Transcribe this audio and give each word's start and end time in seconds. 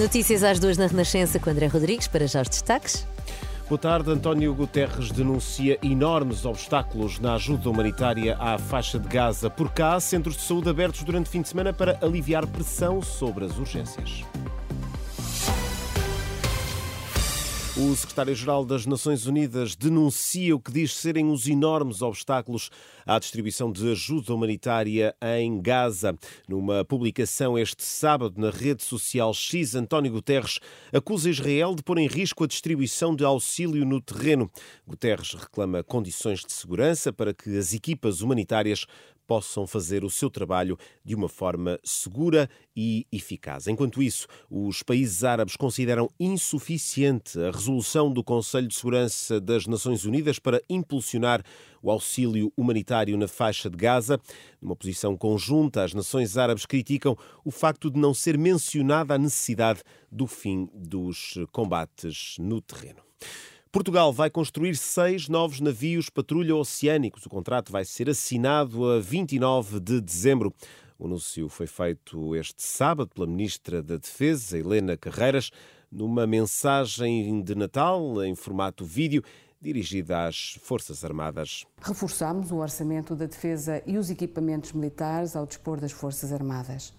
Notícias 0.00 0.42
às 0.42 0.58
duas 0.58 0.78
na 0.78 0.86
Renascença 0.86 1.38
com 1.38 1.50
André 1.50 1.66
Rodrigues, 1.66 2.08
para 2.08 2.26
já 2.26 2.40
os 2.40 2.48
destaques. 2.48 3.06
Boa 3.68 3.78
tarde. 3.78 4.10
António 4.10 4.54
Guterres 4.54 5.10
denuncia 5.10 5.78
enormes 5.82 6.46
obstáculos 6.46 7.20
na 7.20 7.34
ajuda 7.34 7.68
humanitária 7.68 8.34
à 8.40 8.56
faixa 8.56 8.98
de 8.98 9.06
Gaza. 9.06 9.50
Por 9.50 9.70
cá, 9.70 10.00
centros 10.00 10.38
de 10.38 10.42
saúde 10.42 10.70
abertos 10.70 11.02
durante 11.02 11.26
o 11.26 11.28
fim 11.28 11.42
de 11.42 11.50
semana 11.50 11.70
para 11.70 11.98
aliviar 12.00 12.46
pressão 12.46 13.02
sobre 13.02 13.44
as 13.44 13.58
urgências. 13.58 14.24
O 17.82 17.96
secretário-geral 17.96 18.62
das 18.62 18.84
Nações 18.84 19.24
Unidas 19.24 19.74
denuncia 19.74 20.54
o 20.54 20.60
que 20.60 20.70
diz 20.70 20.94
serem 20.94 21.30
os 21.30 21.48
enormes 21.48 22.02
obstáculos 22.02 22.68
à 23.06 23.18
distribuição 23.18 23.72
de 23.72 23.90
ajuda 23.90 24.34
humanitária 24.34 25.16
em 25.38 25.58
Gaza. 25.62 26.14
Numa 26.46 26.84
publicação 26.84 27.58
este 27.58 27.82
sábado 27.82 28.38
na 28.38 28.50
rede 28.50 28.82
social 28.82 29.32
X, 29.32 29.74
António 29.74 30.12
Guterres 30.12 30.60
acusa 30.92 31.30
Israel 31.30 31.74
de 31.74 31.82
pôr 31.82 31.96
em 31.96 32.06
risco 32.06 32.44
a 32.44 32.46
distribuição 32.46 33.16
de 33.16 33.24
auxílio 33.24 33.86
no 33.86 33.98
terreno. 33.98 34.50
Guterres 34.86 35.32
reclama 35.32 35.82
condições 35.82 36.40
de 36.40 36.52
segurança 36.52 37.10
para 37.14 37.32
que 37.32 37.56
as 37.56 37.72
equipas 37.72 38.20
humanitárias 38.20 38.84
possam 39.30 39.64
fazer 39.64 40.02
o 40.02 40.10
seu 40.10 40.28
trabalho 40.28 40.76
de 41.04 41.14
uma 41.14 41.28
forma 41.28 41.78
segura 41.84 42.50
e 42.74 43.06
eficaz. 43.12 43.68
Enquanto 43.68 44.02
isso, 44.02 44.26
os 44.50 44.82
países 44.82 45.22
árabes 45.22 45.54
consideram 45.54 46.10
insuficiente 46.18 47.38
a 47.38 47.52
resolução 47.52 48.12
do 48.12 48.24
Conselho 48.24 48.66
de 48.66 48.74
Segurança 48.74 49.40
das 49.40 49.68
Nações 49.68 50.04
Unidas 50.04 50.40
para 50.40 50.60
impulsionar 50.68 51.44
o 51.80 51.92
auxílio 51.92 52.52
humanitário 52.56 53.16
na 53.16 53.28
faixa 53.28 53.70
de 53.70 53.76
Gaza. 53.76 54.20
Numa 54.60 54.74
posição 54.74 55.16
conjunta, 55.16 55.84
as 55.84 55.94
nações 55.94 56.36
árabes 56.36 56.66
criticam 56.66 57.16
o 57.44 57.52
facto 57.52 57.88
de 57.88 58.00
não 58.00 58.12
ser 58.12 58.36
mencionada 58.36 59.14
a 59.14 59.18
necessidade 59.18 59.84
do 60.10 60.26
fim 60.26 60.68
dos 60.74 61.38
combates 61.52 62.34
no 62.40 62.60
terreno. 62.60 62.98
Portugal 63.72 64.12
vai 64.12 64.28
construir 64.28 64.74
seis 64.76 65.28
novos 65.28 65.60
navios 65.60 66.10
patrulha 66.10 66.56
oceânicos. 66.56 67.24
O 67.24 67.30
contrato 67.30 67.70
vai 67.70 67.84
ser 67.84 68.10
assinado 68.10 68.84
a 68.84 68.98
29 68.98 69.78
de 69.78 70.00
dezembro. 70.00 70.52
O 70.98 71.06
anúncio 71.06 71.48
foi 71.48 71.68
feito 71.68 72.34
este 72.34 72.64
sábado 72.64 73.10
pela 73.14 73.28
Ministra 73.28 73.80
da 73.80 73.96
Defesa, 73.96 74.58
Helena 74.58 74.96
Carreiras, 74.96 75.52
numa 75.90 76.26
mensagem 76.26 77.40
de 77.44 77.54
Natal 77.54 78.24
em 78.24 78.34
formato 78.34 78.84
vídeo 78.84 79.22
dirigida 79.60 80.26
às 80.26 80.58
Forças 80.60 81.04
Armadas. 81.04 81.64
Reforçamos 81.80 82.50
o 82.50 82.56
orçamento 82.56 83.14
da 83.14 83.26
defesa 83.26 83.80
e 83.86 83.98
os 83.98 84.10
equipamentos 84.10 84.72
militares 84.72 85.36
ao 85.36 85.46
dispor 85.46 85.78
das 85.78 85.92
Forças 85.92 86.32
Armadas 86.32 86.92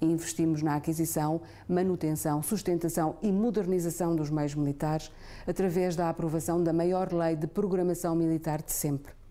investimos 0.00 0.62
na 0.62 0.76
aquisição, 0.76 1.40
manutenção, 1.68 2.42
sustentação 2.42 3.16
e 3.22 3.30
modernização 3.30 4.14
dos 4.14 4.30
meios 4.30 4.54
militares 4.54 5.10
através 5.46 5.96
da 5.96 6.08
aprovação 6.08 6.62
da 6.62 6.72
maior 6.72 7.12
lei 7.12 7.36
de 7.36 7.46
programação 7.46 8.14
militar 8.14 8.62
de 8.62 8.72
sempre. 8.72 9.23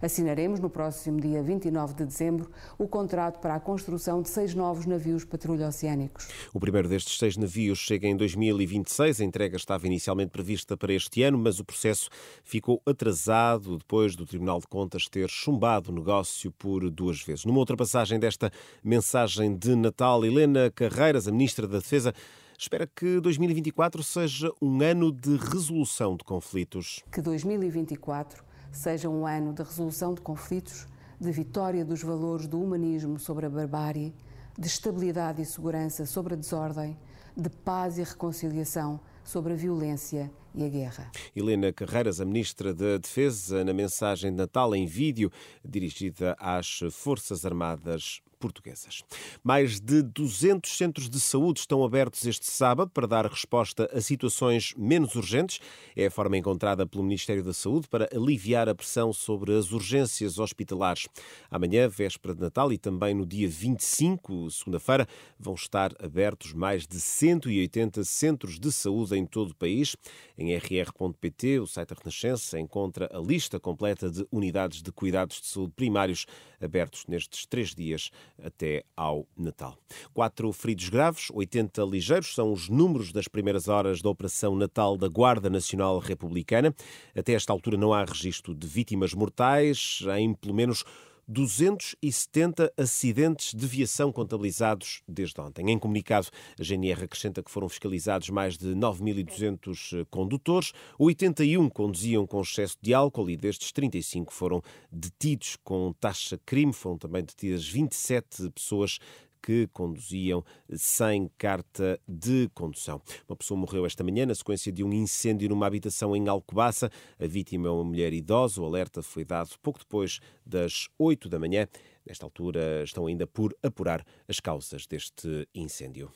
Assinaremos 0.00 0.60
no 0.60 0.68
próximo 0.68 1.20
dia 1.20 1.42
29 1.42 1.94
de 1.94 2.04
dezembro 2.04 2.50
o 2.78 2.86
contrato 2.86 3.40
para 3.40 3.54
a 3.54 3.60
construção 3.60 4.20
de 4.20 4.28
seis 4.28 4.54
novos 4.54 4.86
navios 4.86 5.24
patrulha 5.24 5.68
oceânicos. 5.68 6.28
O 6.52 6.60
primeiro 6.60 6.88
destes 6.88 7.18
seis 7.18 7.36
navios 7.36 7.78
chega 7.78 8.06
em 8.06 8.16
2026. 8.16 9.20
A 9.20 9.24
entrega 9.24 9.56
estava 9.56 9.86
inicialmente 9.86 10.30
prevista 10.30 10.76
para 10.76 10.92
este 10.92 11.22
ano, 11.22 11.38
mas 11.38 11.58
o 11.58 11.64
processo 11.64 12.08
ficou 12.44 12.82
atrasado 12.86 13.78
depois 13.78 14.14
do 14.14 14.26
Tribunal 14.26 14.60
de 14.60 14.66
Contas 14.66 15.08
ter 15.08 15.28
chumbado 15.28 15.90
o 15.90 15.94
negócio 15.94 16.52
por 16.52 16.90
duas 16.90 17.22
vezes. 17.22 17.44
Numa 17.44 17.58
outra 17.58 17.76
passagem 17.76 18.18
desta 18.18 18.50
mensagem 18.82 19.56
de 19.56 19.74
Natal, 19.74 20.24
Helena 20.24 20.70
Carreiras, 20.70 21.26
a 21.26 21.32
Ministra 21.32 21.66
da 21.66 21.78
Defesa, 21.78 22.12
espera 22.58 22.86
que 22.86 23.20
2024 23.20 24.02
seja 24.02 24.50
um 24.60 24.82
ano 24.82 25.12
de 25.12 25.36
resolução 25.36 26.16
de 26.16 26.24
conflitos. 26.24 27.02
Que 27.12 27.20
2024 27.20 28.45
seja 28.72 29.08
um 29.08 29.26
ano 29.26 29.52
de 29.52 29.62
resolução 29.62 30.14
de 30.14 30.20
conflitos, 30.20 30.86
de 31.20 31.30
vitória 31.30 31.84
dos 31.84 32.02
valores 32.02 32.46
do 32.46 32.60
humanismo 32.60 33.18
sobre 33.18 33.46
a 33.46 33.50
barbárie, 33.50 34.14
de 34.58 34.66
estabilidade 34.66 35.42
e 35.42 35.46
segurança 35.46 36.06
sobre 36.06 36.34
a 36.34 36.36
desordem, 36.36 36.96
de 37.36 37.50
paz 37.50 37.98
e 37.98 38.02
reconciliação 38.02 39.00
sobre 39.22 39.52
a 39.52 39.56
violência 39.56 40.30
e 40.54 40.64
a 40.64 40.68
guerra. 40.68 41.10
Helena 41.34 41.72
Carreiras, 41.72 42.20
a 42.20 42.24
Ministra 42.24 42.72
da 42.72 42.96
Defesa, 42.96 43.64
na 43.64 43.74
mensagem 43.74 44.30
de 44.30 44.36
Natal 44.36 44.74
em 44.74 44.86
vídeo 44.86 45.30
dirigida 45.64 46.34
às 46.38 46.80
Forças 46.92 47.44
Armadas 47.44 48.22
portuguesas. 48.46 49.02
Mais 49.42 49.80
de 49.80 50.02
200 50.02 50.70
centros 50.76 51.10
de 51.10 51.18
saúde 51.18 51.60
estão 51.60 51.84
abertos 51.84 52.24
este 52.24 52.46
sábado 52.46 52.90
para 52.90 53.06
dar 53.06 53.26
resposta 53.26 53.90
a 53.92 54.00
situações 54.00 54.72
menos 54.76 55.14
urgentes. 55.16 55.60
É 55.96 56.06
a 56.06 56.10
forma 56.10 56.36
encontrada 56.36 56.86
pelo 56.86 57.02
Ministério 57.02 57.42
da 57.42 57.52
Saúde 57.52 57.88
para 57.88 58.08
aliviar 58.14 58.68
a 58.68 58.74
pressão 58.74 59.12
sobre 59.12 59.56
as 59.56 59.72
urgências 59.72 60.38
hospitalares. 60.38 61.08
Amanhã, 61.50 61.88
véspera 61.88 62.34
de 62.34 62.40
Natal 62.40 62.72
e 62.72 62.78
também 62.78 63.14
no 63.14 63.26
dia 63.26 63.48
25, 63.48 64.50
segunda-feira, 64.50 65.08
vão 65.38 65.54
estar 65.54 65.92
abertos 66.00 66.52
mais 66.52 66.86
de 66.86 67.00
180 67.00 68.04
centros 68.04 68.60
de 68.60 68.70
saúde 68.70 69.16
em 69.16 69.26
todo 69.26 69.50
o 69.50 69.54
país. 69.54 69.96
Em 70.38 70.54
rr.pt, 70.56 71.58
o 71.58 71.66
site 71.66 71.88
da 71.88 71.96
Renascença 71.98 72.60
encontra 72.60 73.08
a 73.12 73.18
lista 73.18 73.58
completa 73.58 74.10
de 74.10 74.26
unidades 74.30 74.82
de 74.82 74.92
cuidados 74.92 75.40
de 75.40 75.46
saúde 75.46 75.72
primários 75.74 76.26
abertos 76.60 77.04
nestes 77.06 77.46
três 77.46 77.74
dias 77.74 78.10
até 78.42 78.84
ao 78.96 79.26
Natal. 79.36 79.76
Quatro 80.12 80.52
feridos 80.52 80.88
graves, 80.88 81.28
80 81.32 81.82
ligeiros, 81.84 82.34
são 82.34 82.52
os 82.52 82.68
números 82.68 83.12
das 83.12 83.28
primeiras 83.28 83.68
horas 83.68 84.02
da 84.02 84.08
Operação 84.08 84.56
Natal 84.56 84.96
da 84.96 85.08
Guarda 85.08 85.50
Nacional 85.50 85.98
Republicana. 85.98 86.74
Até 87.16 87.32
esta 87.32 87.52
altura 87.52 87.76
não 87.76 87.92
há 87.92 88.04
registro 88.04 88.54
de 88.54 88.66
vítimas 88.66 89.14
mortais 89.14 90.00
em 90.16 90.34
pelo 90.34 90.54
menos 90.54 90.84
270 91.28 92.72
acidentes 92.76 93.54
de 93.54 93.66
viação 93.66 94.12
contabilizados 94.12 95.02
desde 95.08 95.40
ontem. 95.40 95.70
Em 95.70 95.78
comunicado, 95.78 96.28
a 96.58 96.62
GNR 96.62 97.04
acrescenta 97.04 97.42
que 97.42 97.50
foram 97.50 97.68
fiscalizados 97.68 98.30
mais 98.30 98.56
de 98.56 98.68
9.200 98.74 100.00
eh, 100.00 100.06
condutores, 100.10 100.72
81 100.98 101.68
conduziam 101.68 102.26
com 102.26 102.40
excesso 102.40 102.76
de 102.80 102.94
álcool 102.94 103.28
e 103.30 103.36
destes 103.36 103.72
35 103.72 104.32
foram 104.32 104.62
detidos 104.90 105.56
com 105.64 105.92
taxa 106.00 106.38
crime. 106.44 106.72
Foram 106.72 106.98
também 106.98 107.24
detidas 107.24 107.66
27 107.68 108.50
pessoas 108.50 108.98
que 109.46 109.68
conduziam 109.68 110.44
sem 110.74 111.30
carta 111.38 112.00
de 112.08 112.50
condução. 112.52 113.00
Uma 113.28 113.36
pessoa 113.36 113.56
morreu 113.56 113.86
esta 113.86 114.02
manhã 114.02 114.26
na 114.26 114.34
sequência 114.34 114.72
de 114.72 114.82
um 114.82 114.92
incêndio 114.92 115.48
numa 115.48 115.68
habitação 115.68 116.16
em 116.16 116.26
Alcobaça. 116.26 116.90
A 117.16 117.26
vítima 117.28 117.68
é 117.68 117.70
uma 117.70 117.84
mulher 117.84 118.12
idosa. 118.12 118.60
O 118.60 118.66
alerta 118.66 119.04
foi 119.04 119.24
dado 119.24 119.50
pouco 119.62 119.78
depois 119.78 120.18
das 120.44 120.88
8 120.98 121.28
da 121.28 121.38
manhã. 121.38 121.68
Nesta 122.04 122.26
altura 122.26 122.82
estão 122.82 123.06
ainda 123.06 123.24
por 123.24 123.56
apurar 123.62 124.04
as 124.26 124.40
causas 124.40 124.84
deste 124.84 125.48
incêndio. 125.54 126.10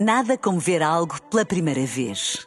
Nada 0.00 0.38
como 0.38 0.58
ver 0.58 0.82
algo 0.82 1.20
pela 1.24 1.44
primeira 1.44 1.84
vez. 1.84 2.46